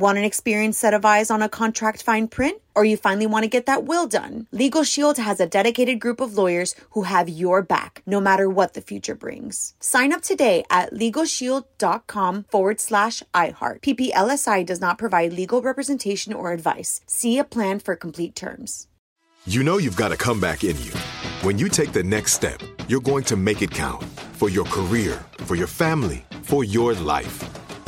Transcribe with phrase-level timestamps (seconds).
[0.00, 2.62] Want an experienced set of eyes on a contract fine print?
[2.74, 4.46] Or you finally want to get that will done?
[4.50, 8.72] Legal Shield has a dedicated group of lawyers who have your back, no matter what
[8.72, 9.74] the future brings.
[9.78, 13.82] Sign up today at LegalShield.com forward slash iHeart.
[13.82, 17.02] PPLSI does not provide legal representation or advice.
[17.06, 18.86] See a plan for complete terms.
[19.44, 20.92] You know you've got a comeback in you.
[21.42, 25.22] When you take the next step, you're going to make it count for your career,
[25.40, 27.59] for your family, for your life.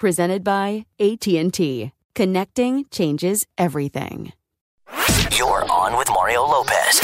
[0.00, 1.92] Presented by AT&T.
[2.14, 4.32] Connecting changes everything.
[5.36, 7.00] You're on with Mario Lopez.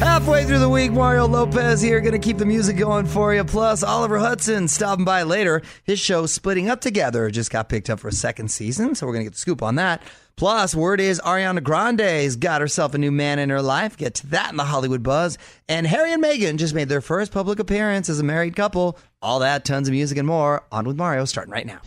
[0.00, 3.44] Halfway through the week, Mario Lopez here, going to keep the music going for you.
[3.44, 5.62] Plus, Oliver Hudson stopping by later.
[5.84, 9.12] His show, Splitting Up Together, just got picked up for a second season, so we're
[9.12, 10.02] going to get the scoop on that.
[10.34, 13.96] Plus, word is Ariana Grande's got herself a new man in her life.
[13.96, 15.38] Get to that in the Hollywood buzz.
[15.68, 18.98] And Harry and Meghan just made their first public appearance as a married couple.
[19.22, 20.64] All that, tons of music and more.
[20.72, 21.78] On with Mario, starting right now.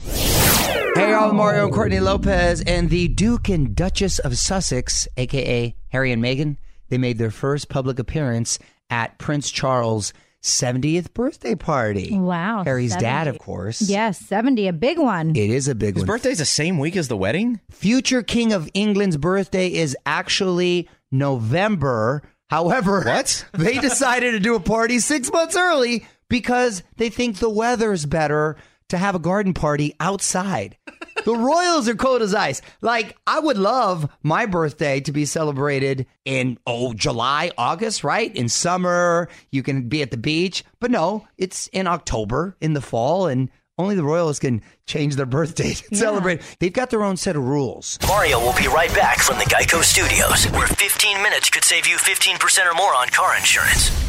[0.97, 6.11] Hey, y'all, Mario and Courtney Lopez and the Duke and Duchess of Sussex, aka Harry
[6.11, 6.57] and Meghan.
[6.89, 8.57] They made their first public appearance
[8.89, 12.17] at Prince Charles' 70th birthday party.
[12.17, 12.63] Wow.
[12.63, 13.05] Harry's 70.
[13.05, 13.81] dad, of course.
[13.81, 15.35] Yes, 70, a big one.
[15.35, 16.07] It is a big His one.
[16.07, 17.59] birthday's the same week as the wedding?
[17.69, 22.23] Future King of England's birthday is actually November.
[22.49, 23.45] However, What?
[23.53, 28.57] they decided to do a party six months early because they think the weather's better
[28.89, 30.77] to have a garden party outside.
[31.25, 32.61] the Royals are cold as ice.
[32.81, 38.33] Like, I would love my birthday to be celebrated in, oh, July, August, right?
[38.35, 40.63] In summer, you can be at the beach.
[40.79, 45.25] But no, it's in October, in the fall, and only the Royals can change their
[45.25, 46.41] birthday to celebrate.
[46.59, 47.99] They've got their own set of rules.
[48.07, 51.97] Mario will be right back from the Geico Studios, where 15 minutes could save you
[51.97, 54.06] 15% or more on car insurance.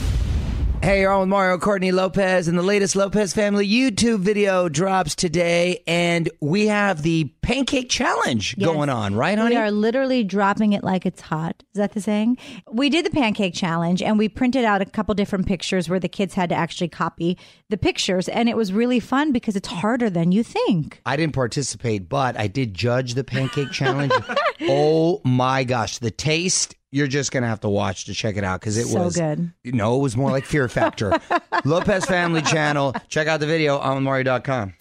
[0.80, 5.14] Hey, you're on with Mario Courtney Lopez, and the latest Lopez family YouTube video drops
[5.14, 8.64] today, and we have the pancake challenge Yes.
[8.66, 9.56] going on, right, honey?
[9.56, 11.62] We are literally dropping it like it's hot.
[11.74, 12.38] Is that the saying?
[12.72, 16.08] We did the pancake challenge and we printed out a couple different pictures where the
[16.08, 17.36] kids had to actually copy
[17.68, 18.28] the pictures.
[18.28, 21.02] And it was really fun because it's harder than you think.
[21.04, 24.12] I didn't participate, but I did judge the pancake challenge.
[24.62, 26.76] oh my gosh, the taste!
[26.90, 29.16] You're just gonna have to watch to check it out because it was So was
[29.16, 29.52] good.
[29.64, 31.12] No, it was more like Fear Factor.
[31.64, 32.94] Lopez Family Channel.
[33.08, 34.74] Check out the video on Mario.com.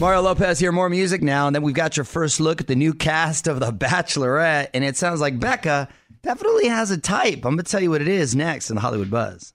[0.00, 0.72] Mario Lopez here.
[0.72, 3.60] More music now, and then we've got your first look at the new cast of
[3.60, 5.88] The Bachelorette, and it sounds like Becca
[6.22, 7.44] definitely has a type.
[7.44, 9.52] I'm gonna tell you what it is next in the Hollywood Buzz.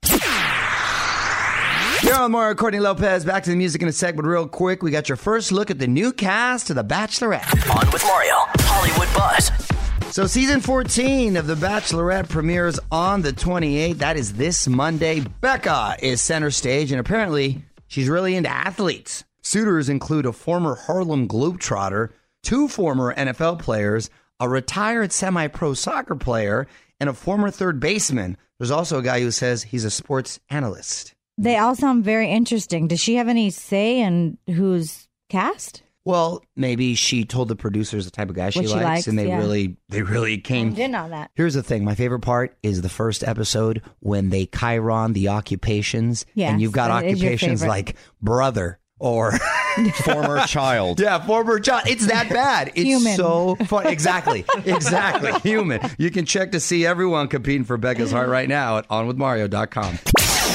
[2.02, 3.26] Here on Mario Courtney Lopez.
[3.26, 5.70] Back to the music in a sec, but real quick, we got your first look
[5.72, 7.70] at the new cast of The Bachelorette.
[7.76, 9.75] On with Mario, Hollywood Buzz.
[10.12, 13.98] So, season 14 of The Bachelorette premieres on the 28th.
[13.98, 15.20] That is this Monday.
[15.20, 19.26] Becca is center stage, and apparently, she's really into athletes.
[19.42, 22.12] Suitors include a former Harlem Globetrotter,
[22.44, 26.66] two former NFL players, a retired semi pro soccer player,
[27.02, 28.38] and a former third baseman.
[28.58, 31.14] There's also a guy who says he's a sports analyst.
[31.38, 32.88] They all sound very interesting.
[32.88, 35.84] Does she have any say in who's cast?
[36.06, 39.18] Well, maybe she told the producers the type of guy she, she likes, likes, and
[39.18, 39.40] they yeah.
[39.40, 41.32] really, they really came Didn't know that.
[41.34, 41.84] Here's the thing.
[41.84, 46.26] My favorite part is the first episode when they chiron the occupations.
[46.36, 49.34] Yes, and you've got that is your occupations like brother or
[50.06, 51.02] Former child.
[51.02, 51.88] yeah, former child.
[51.88, 52.70] It's that bad.
[52.70, 53.18] It's Human.
[53.18, 53.88] so fun.
[53.88, 54.46] Exactly.
[54.66, 55.34] Exactly.
[55.42, 55.82] Human.
[55.98, 60.00] You can check to see everyone competing for Becca's heart right now at onwithmario.com.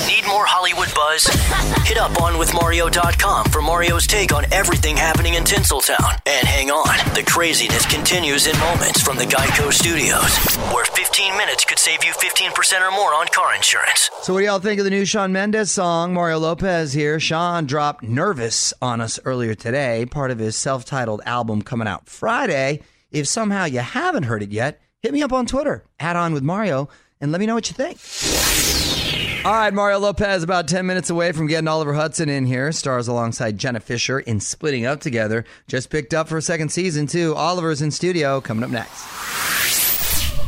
[0.07, 1.25] Need more Hollywood buzz?
[1.87, 6.21] Hit up onwithmario.com for Mario's take on everything happening in Tinseltown.
[6.27, 10.37] And hang on, the craziness continues in moments from the Geico Studios,
[10.73, 14.11] where 15 minutes could save you 15% or more on car insurance.
[14.23, 16.15] So, what do y'all think of the new Shawn Mendes song?
[16.15, 17.19] Mario Lopez here.
[17.19, 22.09] Shawn dropped Nervous on us earlier today, part of his self titled album coming out
[22.09, 22.83] Friday.
[23.11, 26.45] If somehow you haven't heard it yet, hit me up on Twitter, add on with
[26.45, 26.89] Mario,
[27.21, 27.99] and let me know what you think.
[29.43, 32.73] All right, Mario Lopez, about 10 minutes away from getting Oliver Hudson in here.
[32.73, 35.47] Stars alongside Jenna Fischer in Splitting Up Together.
[35.67, 37.35] Just picked up for a second season, too.
[37.35, 39.40] Oliver's in studio, coming up next.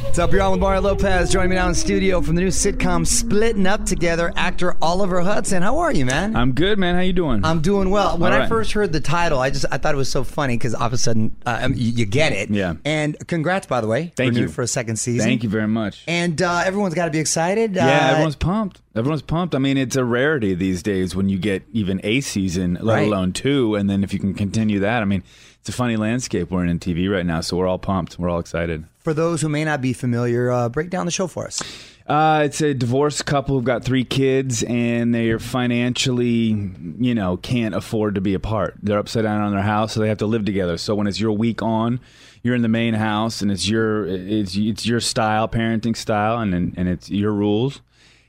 [0.02, 1.30] What's up, with Mario Lopez.
[1.30, 5.62] Joining me now in studio from the new sitcom Splitting Up Together, actor Oliver Hudson.
[5.62, 6.36] How are you, man?
[6.36, 6.94] I'm good, man.
[6.96, 7.42] How you doing?
[7.44, 8.18] I'm doing well.
[8.18, 10.56] When All I first heard the title, I just I thought it was so funny
[10.58, 12.50] because all of a sudden uh, you, you get it.
[12.50, 12.74] Yeah.
[12.84, 14.12] And congrats, by the way.
[14.14, 14.48] Thank you.
[14.48, 15.26] for a second season.
[15.26, 16.04] Thank you very much.
[16.06, 17.74] And uh, everyone's got to be excited.
[17.74, 18.82] yeah, Uh, everyone's pumped.
[18.94, 19.54] Everyone's pumped.
[19.54, 23.06] I mean, it's a rarity these days when you get even a season, let Right.
[23.08, 25.00] alone two, and then if you can continue that.
[25.00, 25.22] I mean,
[25.62, 28.18] it's a funny landscape we're in in TV right now, so we're all pumped.
[28.18, 28.84] We're all excited.
[28.98, 31.62] For those who may not be familiar, uh, break down the show for us.
[32.04, 36.60] Uh, it's a divorced couple who've got three kids, and they are financially,
[36.98, 38.74] you know, can't afford to be apart.
[38.82, 40.78] They're upside down on their house, so they have to live together.
[40.78, 42.00] So when it's your week on,
[42.42, 46.74] you're in the main house, and it's your it's it's your style, parenting style, and
[46.76, 47.82] and it's your rules.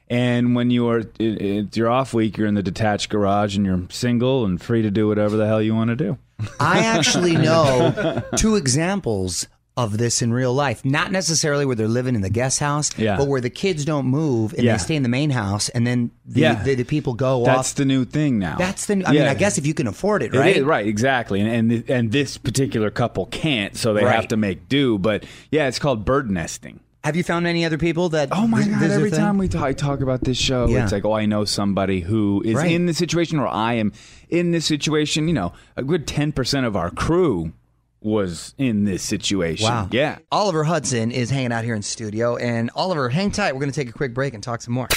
[0.08, 3.66] And when you are it, it's your off week, you're in the detached garage, and
[3.66, 6.20] you're single and free to do whatever the hell you want to do.
[6.60, 10.86] I actually know two examples of this in real life.
[10.86, 13.18] Not necessarily where they're living in the guest house, Yeah.
[13.18, 14.74] but where the kids don't move and Yeah.
[14.74, 16.62] they stay in the main house, and then the, Yeah.
[16.64, 17.46] the, the people go off.
[17.48, 17.76] That's off.
[17.76, 18.56] the new thing now.
[18.58, 19.04] That's the.
[19.04, 20.58] I mean, I guess if you can afford it, It right?
[20.58, 21.42] is, right, exactly.
[21.42, 24.14] And, and and this particular couple can't, so they Right.
[24.16, 25.00] have to make do.
[25.00, 26.80] But yeah, it's called bird nesting.
[27.04, 28.30] Have you found any other people that?
[28.32, 28.80] Oh my god!
[28.80, 30.84] this is a Every time we talk, I talk about this show, Yeah.
[30.84, 32.72] it's like, oh, I know somebody who is Right.
[32.72, 33.92] in this situation, or I am
[34.30, 35.28] in this situation.
[35.28, 37.52] You know, a good ten percent of our crew
[38.00, 39.66] was in this situation.
[39.66, 39.90] Wow.
[39.92, 40.20] Yeah.
[40.32, 43.54] Oliver Hudson is hanging out here in studio, and Oliver, hang tight.
[43.54, 44.88] We're going to take a quick break and talk some more.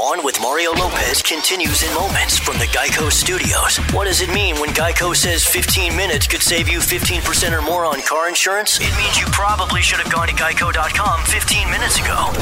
[0.00, 3.76] On with Mario Lopez continues in moments from the Geico Studios.
[3.92, 7.84] What does it mean when Geico says 15 minutes could save you 15% or more
[7.84, 8.78] on car insurance?
[8.80, 12.32] It means you probably should have gone to geico.com 15 minutes ago.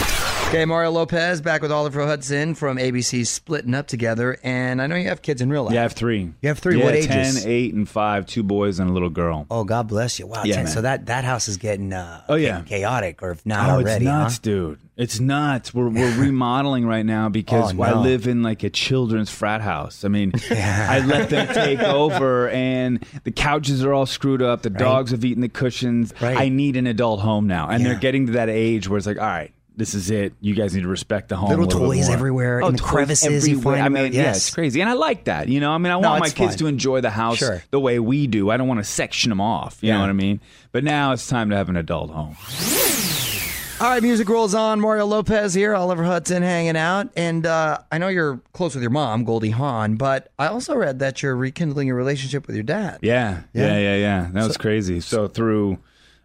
[0.50, 4.94] Okay, Mario Lopez back with Oliver Hudson from ABC's Splitting Up Together, and I know
[4.94, 5.74] you have kids in real life.
[5.74, 6.32] Yeah, I have three.
[6.40, 6.78] You have three?
[6.78, 7.42] Yeah, What ages?
[7.42, 9.46] 10, 8, and 5, two boys and a little girl.
[9.50, 10.28] Oh, God bless you!
[10.28, 10.72] Wow, Yeah, ten- man.
[10.72, 12.62] so that that house is getting uh, Oh, yeah.
[12.62, 14.40] chaotic, or if not oh, already, it's nuts, huh?
[14.42, 14.78] dude.
[14.98, 15.72] It's nuts.
[15.72, 20.04] We're we're remodeling right now because Oh, I live in like a children's frat house.
[20.04, 24.62] I mean, I let them take over, and the couches are all screwed up.
[24.62, 26.12] The dogs have eaten the cushions.
[26.20, 26.36] Right.
[26.36, 27.90] I need an adult home now, and Yeah.
[27.90, 29.52] they're getting to that age where it's like, all right.
[29.76, 30.32] This is it.
[30.40, 31.50] You guys need to respect the home.
[31.50, 33.76] Little little toys everywhere, Oh, in crevices you everywhere.
[33.80, 34.36] find I mean, yeah, Yes.
[34.48, 35.46] it's crazy, and I like that.
[35.48, 36.58] You know, I mean, I No, want my kids fun.
[36.58, 37.62] to enjoy the house Sure.
[37.70, 38.50] the way we do.
[38.50, 39.78] I don't want to section them off.
[39.80, 39.94] You Yeah.
[39.94, 40.40] know what I mean?
[40.72, 42.34] But now it's time to have an adult home.
[43.80, 44.80] All right, music rolls on.
[44.80, 48.90] Mario Lopez here, Oliver Hudson hanging out, and uh, I know you're close with your
[48.90, 52.98] mom, Goldie Hawn, but I also read that you're rekindling your relationship with your dad.
[53.02, 53.66] Yeah, Yeah?
[53.74, 54.28] yeah, yeah, yeah.
[54.32, 54.98] That was crazy.
[54.98, 55.78] So through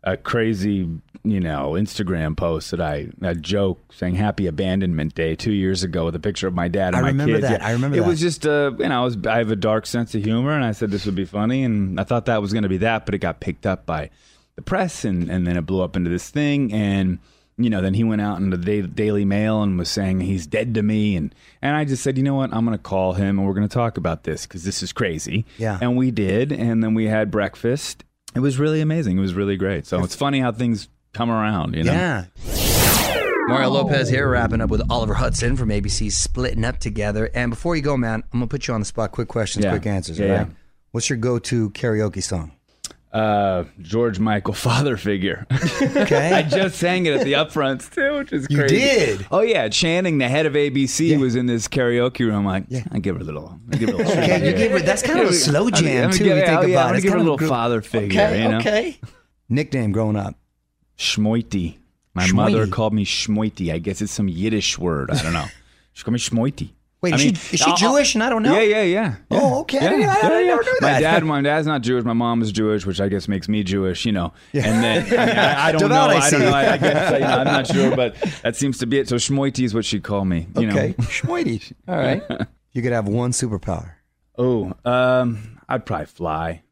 [0.04, 0.90] a crazy,
[1.24, 6.06] you know, Instagram post that I a joke saying Happy Abandonment Day two years ago
[6.06, 7.48] with a picture of my dad and I my remember kids.
[7.50, 7.62] that.
[7.62, 7.68] Yeah.
[7.68, 8.08] I remember it that.
[8.08, 10.66] was just, uh, you know, I, was, I have a dark sense of humor, and
[10.66, 13.06] I said this would be funny, and I thought that was going to be that,
[13.06, 14.10] but it got picked up by
[14.56, 17.20] the press, and and then it blew up into this thing, and.
[17.58, 20.74] You know, then he went out in the Daily Mail and was saying he's dead
[20.74, 23.38] to me, and and I just said, you know what, I'm going to call him
[23.38, 25.46] and we're going to talk about this because this is crazy.
[25.58, 25.78] Yeah.
[25.82, 28.04] And we did, and then we had breakfast.
[28.36, 29.18] It was really amazing.
[29.18, 29.86] It was really great.
[29.86, 31.92] So it's funny how things come around, you know?
[31.94, 32.26] Yeah.
[33.48, 37.30] Mario Lopez here, wrapping up with Oliver Hudson from ABC's Splitting Up Together.
[37.36, 39.12] And before you go, man, I'm going to put you on the spot.
[39.12, 39.72] Quick questions, Yeah.
[39.72, 40.18] quick answers.
[40.18, 40.48] Yeah, all right?
[40.48, 40.54] yeah.
[40.92, 42.54] What's your go to karaoke song?
[43.14, 45.46] Uh, George Michael father figure.
[45.96, 46.32] Okay.
[46.34, 48.76] I just sang it at the upfronts too, which is You crazy.
[48.78, 49.28] did?
[49.32, 51.18] Oh yeah, Channing, the head of ABC, Yeah.
[51.18, 52.36] was in this karaoke room.
[52.36, 52.84] I'm like, Yeah.
[52.92, 54.12] I give her a little, I give her a little.
[54.14, 56.42] Okay, you treat give her- that's kind of a slow jam, I'm too, gonna if
[56.42, 56.96] you think oh, yeah, about I'm it.
[56.96, 58.22] gonna It's give her a kind of little group- father figure.
[58.22, 58.58] Okay, you know?
[58.58, 59.00] okay.
[59.50, 60.36] Nickname growing up.
[60.98, 61.78] Schmoity.
[62.16, 62.34] My Schmoity.
[62.34, 63.72] mother called me Schmoity.
[63.74, 65.12] I guess it's some Yiddish word.
[65.12, 65.46] I don't know.
[65.94, 66.70] She called me Schmoity.
[67.04, 68.54] Wait, I is mean, she, is she I'll- Jewish and I don't know?
[68.56, 69.16] Yeah, yeah, yeah.
[69.30, 69.56] Oh, yeah.
[69.58, 69.78] okay.
[69.78, 71.00] I didn't- I- I never knew My that.
[71.02, 72.04] dad, my dad's not Jewish.
[72.06, 74.06] My mom is Jewish, which I guess makes me Jewish.
[74.06, 75.96] You know, and then I, mean, I, I don't know.
[75.96, 76.50] I I, don't know.
[76.52, 79.10] I, I guess you know, I'm not sure, but that seems to be it.
[79.10, 80.48] So Schmoity is what she called me.
[80.58, 80.96] You Okay.
[80.98, 81.04] Know?
[81.08, 81.74] Schmoity.
[81.88, 82.24] All right.
[82.72, 83.92] You could have one superpower.
[84.38, 86.64] Oh, um, I'd probably fly.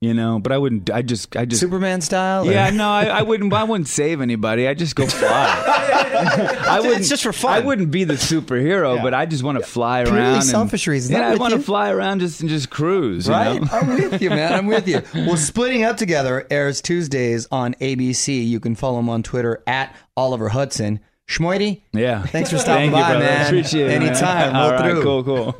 [0.00, 0.38] You know.
[0.38, 0.90] But I wouldn't.
[0.90, 2.48] I just, I just Superman style.
[2.48, 3.52] or- Yeah, no, I, I wouldn't.
[3.52, 4.66] I wouldn't save anybody.
[4.68, 5.28] I just go fly.
[6.18, 7.04] I wouldn't.
[7.06, 7.52] Just for fun.
[7.52, 10.34] I wouldn't be the superhero, but I just want to fly Purely around.
[10.36, 11.12] and- selfish reasons.
[11.12, 11.62] Yeah, I'm I with want to you.
[11.64, 13.26] fly around just and just cruise.
[13.26, 13.60] you Right?
[13.60, 13.68] know?
[13.70, 14.52] I'm with you, man.
[14.52, 15.02] I'm with you.
[15.14, 18.46] Well, Splitting Up Together airs Tuesdays on ABC.
[18.46, 21.00] You can follow him on Twitter at Oliver Hudson.
[21.28, 22.22] Schmoity, Yeah.
[22.22, 23.24] Thanks for stopping Thank you, by, brother.
[23.26, 23.46] man.
[23.46, 24.02] Appreciate it.
[24.02, 24.54] Anytime.
[24.54, 25.02] Roll All right, through.
[25.02, 25.52] cool, cool.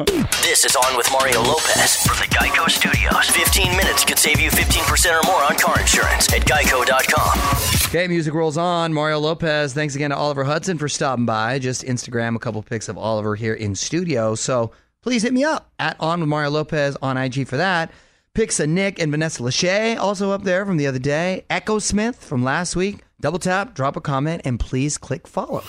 [0.42, 3.28] This is On with Mario Lopez from the Geico Studios.
[3.28, 7.88] 15 minutes could save you 15% or more on car insurance at geico.com.
[7.88, 8.94] Okay, music rolls on.
[8.94, 11.58] Mario Lopez, thanks again to Oliver Hudson for stopping by.
[11.58, 14.34] Just Instagram a couple pics of Oliver here in studio.
[14.34, 14.72] So
[15.02, 17.90] please hit me up at On with Mario Lopez on IG for that.
[18.32, 21.44] Pics of Nick and Vanessa Lachey also up there from the other day.
[21.50, 23.00] Echosmith from last week.
[23.20, 25.64] Double tap, drop a comment, and please click follow.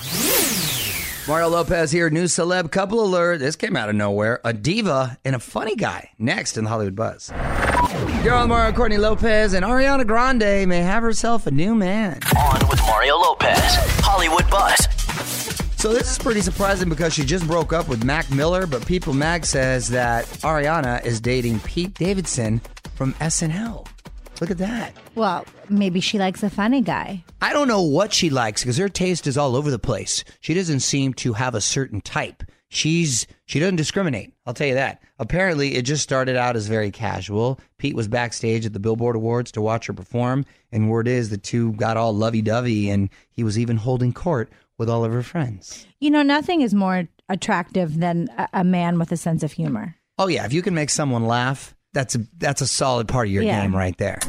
[1.27, 3.39] Mario Lopez here, new celeb couple alert.
[3.39, 4.39] This came out of nowhere.
[4.43, 6.11] A diva and a funny guy.
[6.19, 7.31] Next in the Hollywood Buzz.
[8.23, 12.19] You're Mario Courtney Lopez, and Ariana Grande may have herself a new man.
[12.37, 13.57] On with Mario Lopez.
[14.03, 14.87] Hollywood Buzz.
[15.77, 19.13] So this is pretty surprising because she just broke up with Mac Miller, but People
[19.13, 22.61] Mag says that Ariana is dating Pete Davidson
[22.93, 23.87] from SNL.
[24.39, 24.93] Look at that.
[25.15, 27.23] Well, maybe she likes a funny guy.
[27.41, 30.23] I don't know what she likes because her taste is all over the place.
[30.39, 32.43] She doesn't seem to have a certain type.
[32.69, 34.33] She's she doesn't discriminate.
[34.45, 35.01] I'll tell you that.
[35.17, 37.59] Apparently, it just started out as very casual.
[37.79, 41.37] Pete was backstage at the Billboard Awards to watch her perform, and word is the
[41.37, 45.87] two got all lovey-dovey, and he was even holding court with all of her friends.
[45.99, 49.95] You know, nothing is more attractive than a, a man with a sense of humor.
[50.19, 53.33] Oh yeah, if you can make someone laugh, that's a that's a solid part of
[53.33, 53.61] your Yeah.
[53.61, 54.19] game right there.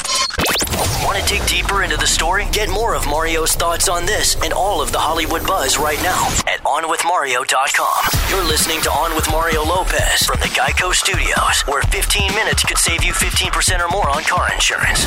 [1.04, 2.46] Want to dig deeper into the story?
[2.52, 6.26] Get more of Mario's thoughts on this and all of the Hollywood buzz right now
[6.46, 8.30] at OnWithMario.com.
[8.30, 12.78] You're listening to On with Mario Lopez from the Geico Studios, where 15 minutes could
[12.78, 15.04] save you 15% or more on car insurance.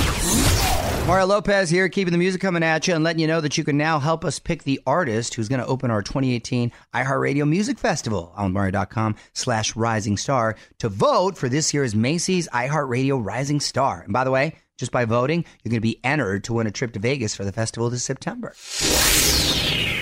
[1.06, 3.66] Mario Lopez here, keeping the music coming at you and letting you know that you
[3.66, 7.78] can now help us pick the artist who's going to open our 2018 iHeartRadio Music
[7.78, 14.00] Festival on Mario.com slash Rising Star to vote for this year's Macy's iHeartRadio Rising Star.
[14.02, 16.72] And by the way, just by voting, you're going to be entered to win a
[16.72, 18.56] trip to Vegas for the festival this September.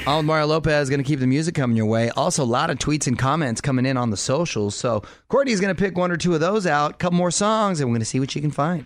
[0.06, 2.12] With Mario Lopez going to keep the music coming your way.
[2.12, 4.76] Also, a lot of tweets and comments coming in on the socials.
[4.76, 7.80] So, Courtney's going to pick one or two of those out, a couple more songs,
[7.80, 8.86] and we're going to see what she can find.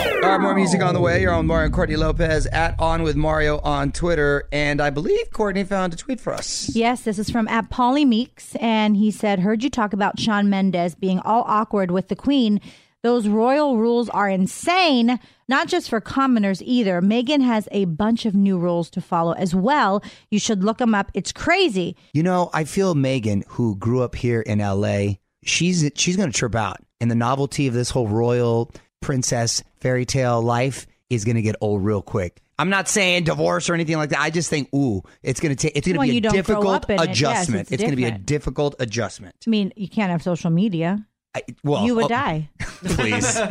[0.00, 1.20] All right, more music on the way.
[1.20, 4.48] You're on Mario and Courtney Lopez at On with Mario on Twitter.
[4.52, 6.74] And I believe Courtney found a tweet for us.
[6.74, 10.48] Yes, this is from at Polly Meeks, and he said, "Heard you talk about Shawn
[10.48, 12.60] Mendes being all awkward with the Queen.
[13.02, 15.18] Those royal rules are insane.
[15.48, 17.00] Not just for commoners either.
[17.00, 20.02] Meghan has a bunch of new rules to follow as well.
[20.30, 21.10] You should look them up.
[21.14, 21.96] It's crazy.
[22.12, 25.14] You know, I feel Meghan, who grew up here in LA,
[25.44, 26.78] she's she's going to trip out.
[27.00, 31.56] And the novelty of this whole royal princess fairy tale life is going to get
[31.60, 32.40] old real quick.
[32.58, 34.20] I'm not saying divorce or anything like that.
[34.20, 35.76] I just think, ooh, it's going to take.
[35.76, 37.00] It's going to Well, be a difficult in it.
[37.00, 37.72] Yes, adjustment.
[37.72, 39.34] it's going to be a difficult adjustment.
[39.46, 41.06] I mean, you can't have social media.
[41.34, 42.50] I, well, you would oh, die.
[42.58, 43.40] Please.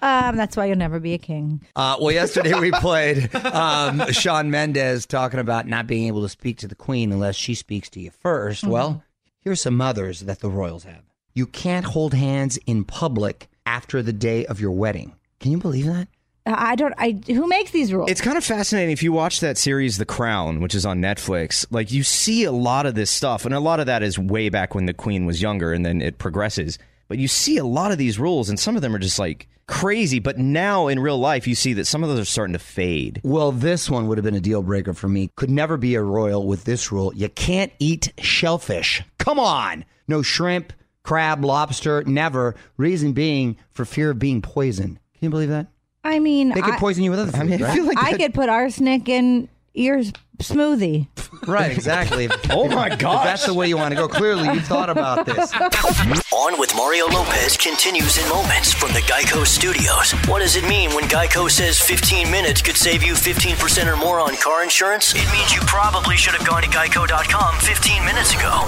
[0.00, 1.60] Um, that's why you'll never be a king.
[1.76, 6.58] Uh, well, yesterday we played um, Shawn Mendes talking about not being able to speak
[6.58, 9.02] to the Queen unless she speaks to you 1st Well,
[9.40, 11.02] here's some others that the royals have.
[11.34, 15.14] You can't hold hands in public after the day of your wedding.
[15.40, 16.08] Can you believe that?
[16.46, 16.94] Uh, I don't.
[16.96, 18.10] I who makes these rules?
[18.10, 21.66] It's kind of fascinating if you watch that series The Crown, which is on Netflix.
[21.70, 24.48] Like you see a lot of this stuff, and a lot of that is way
[24.48, 26.78] back when the Queen was younger, and then it progresses.
[27.08, 29.46] But you see a lot of these rules, and some of them are just like
[29.66, 30.18] crazy.
[30.18, 33.20] But now in real life, you see that some of those are starting to fade.
[33.22, 35.30] Well, this one would have been a deal breaker for me.
[35.36, 37.12] Could never be a royal with this rule.
[37.14, 39.02] You can't eat shellfish.
[39.18, 39.84] Come on.
[40.06, 40.72] No shrimp,
[41.08, 42.54] crab, lobster, never.
[42.76, 44.96] Reason being for fear of being poisoned.
[45.14, 45.68] Can you believe that?
[46.04, 47.74] I mean, They could I, poison you with other food, I mean, I right?
[47.74, 50.02] feel like I that- could put arsenic in your
[50.38, 51.08] smoothie.
[51.46, 52.28] Right, exactly.
[52.50, 52.92] Oh my God.
[52.92, 53.24] if gosh.
[53.24, 54.06] that's the way you want to go.
[54.08, 55.52] Clearly, you've thought about this.
[56.32, 60.12] On with Mario Lopez continues in moments from the Geico Studios.
[60.28, 64.20] What does it mean when Geico says 15 minutes could save you 15% or more
[64.20, 65.14] on car insurance?
[65.14, 68.66] It means you probably should have gone to geico.com 15 minutes ago.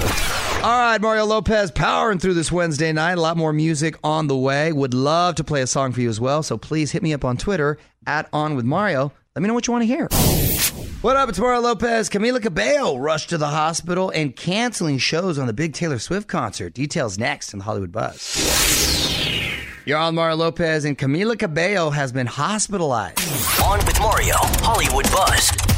[0.62, 3.16] All right, Mario Lopez powering through this Wednesday night.
[3.16, 4.72] A lot more music on the way.
[4.72, 6.42] Would love to play a song for you as well.
[6.42, 9.10] So please hit me up on Twitter at On With Mario.
[9.34, 10.06] Let me know what you want to hear.
[11.00, 11.30] What up?
[11.30, 12.10] It's Mario Lopez.
[12.10, 16.74] Camila Cabello rushed to the hospital and canceling shows on the big Taylor Swift concert.
[16.74, 18.36] Details next in the Hollywood Buzz.
[19.86, 23.18] You're on Mario Lopez, and Camila Cabello has been hospitalized.
[23.62, 25.69] On with Mario, Hollywood Buzz.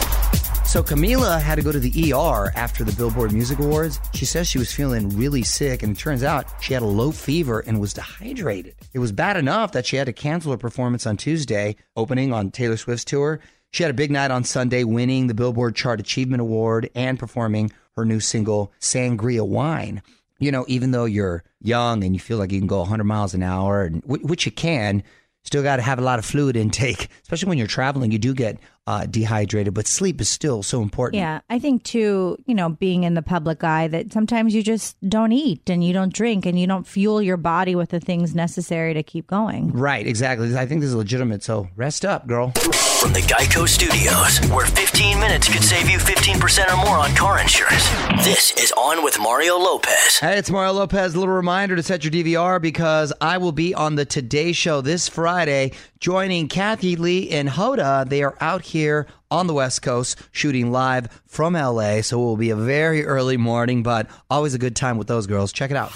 [0.72, 4.00] So Camila had to go to the ER after the Billboard Music Awards.
[4.14, 7.10] She says she was feeling really sick, and it turns out she had a low
[7.10, 8.74] fever and was dehydrated.
[8.94, 12.50] It was bad enough that she had to cancel her performance on Tuesday, opening on
[12.50, 13.38] Taylor Swift's tour.
[13.72, 17.70] She had a big night on Sunday, winning the Billboard Chart Achievement Award and performing
[17.96, 20.00] her new single, Sangria Wine.
[20.38, 23.34] You know, even though you're young and you feel like you can go 100 miles
[23.34, 25.02] an hour, and, which you can,
[25.44, 28.10] still got to have a lot of fluid intake, especially when you're traveling.
[28.10, 31.20] You do get uh, dehydrated, but sleep is still so important.
[31.20, 34.96] Yeah, I think too, you know, being in the public eye, that sometimes you just
[35.08, 38.34] don't eat and you don't drink and you don't fuel your body with the things
[38.34, 39.72] necessary to keep going.
[39.72, 40.56] Right, exactly.
[40.56, 41.42] I think this is legitimate.
[41.42, 42.50] So rest up, girl.
[43.00, 47.40] From the Geico Studios, where 15 minutes could save you 15% or more on car
[47.40, 47.88] insurance.
[48.24, 50.18] This is On with Mario Lopez.
[50.20, 51.14] Hey, it's Mario Lopez.
[51.14, 54.82] A little reminder to set your DVR because I will be on the Today Show
[54.82, 58.08] this Friday joining Kathie Lee and Hoda.
[58.08, 58.71] They are out here
[59.30, 62.00] on the West Coast shooting live from LA.
[62.00, 65.26] So it will be a very early morning, but always a good time with those
[65.26, 65.52] girls.
[65.52, 65.92] Check it out.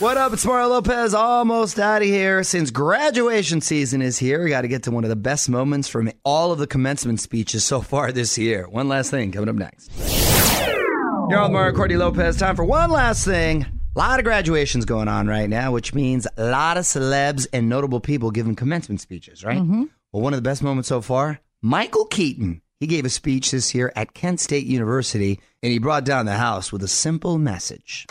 [0.00, 0.32] What up?
[0.32, 2.42] It's Mario Lopez, almost out of here.
[2.42, 5.88] Since graduation season is here, we got to get to one of the best moments
[5.88, 8.68] from all of the commencement speeches so far this year.
[8.68, 9.90] One last thing coming up next.
[11.30, 12.36] You're on Mario Courtney Lopez.
[12.36, 13.66] Time for one last thing.
[13.94, 17.68] A lot of graduations going on right now, which means a lot of celebs and
[17.68, 19.58] notable people giving commencement speeches, right?
[19.58, 19.84] Mm-hmm.
[20.14, 22.62] Well, one of the best moments so far, Michael Keaton.
[22.78, 26.36] He gave a speech this year at Kent State University, and he brought down the
[26.36, 28.06] house with a simple message.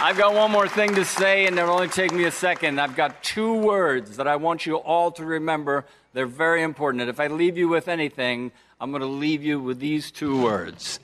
[0.00, 2.80] I've got one more thing to say, and it'll only take me a second.
[2.80, 5.84] I've got two words that I want you all to remember.
[6.14, 7.02] They're very important.
[7.02, 10.40] And if I leave you with anything, I'm going to leave you with these two
[10.40, 10.98] words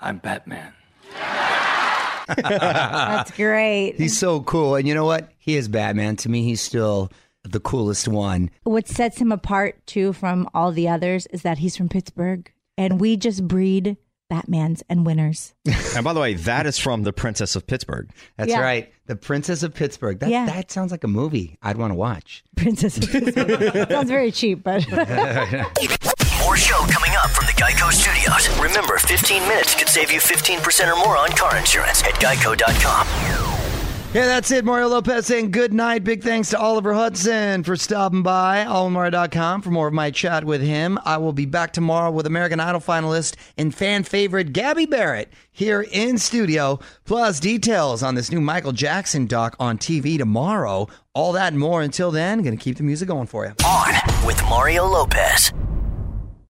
[0.00, 0.72] I'm Batman.
[2.36, 3.96] That's great.
[3.98, 4.76] He's so cool.
[4.76, 5.30] And you know what?
[5.36, 6.16] He is Batman.
[6.16, 7.12] To me, he's still
[7.44, 8.50] the coolest one.
[8.64, 13.00] What sets him apart too from all the others is that he's from Pittsburgh, and
[13.00, 13.96] we just breed
[14.30, 15.54] Batmans and winners.
[15.96, 18.10] And by the way, that is from The Princess of Pittsburgh.
[18.36, 18.60] That's Yeah.
[18.60, 18.92] right.
[19.06, 20.18] The Princess of Pittsburgh.
[20.20, 20.46] That, Yeah.
[20.46, 22.44] that sounds like a movie I'd want to watch.
[22.56, 23.88] Princess of Pittsburgh.
[23.90, 24.86] Sounds very cheap, but
[26.42, 28.48] More show coming up from the Geico Studios.
[28.60, 33.57] Remember, 15 minutes could save you 15% or more on car insurance at geico.com.
[34.14, 34.64] Yeah, that's it.
[34.64, 36.02] Mario Lopez saying good night.
[36.02, 38.64] Big thanks to Oliver Hudson for stopping by.
[38.64, 40.98] AllMario.com for more of my chat with him.
[41.04, 45.82] I will be back tomorrow with American Idol finalist and fan favorite Gabby Barrett here
[45.92, 46.80] in studio.
[47.04, 50.88] Plus details on this new Michael Jackson doc on TV tomorrow.
[51.12, 51.82] All that and more.
[51.82, 53.52] Until then, going to keep the music going for you.
[53.66, 55.52] On with Mario Lopez.